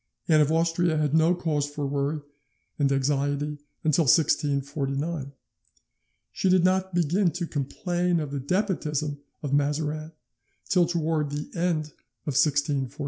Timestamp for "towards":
10.87-11.29